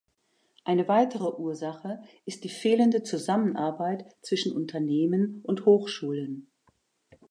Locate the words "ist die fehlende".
2.25-3.03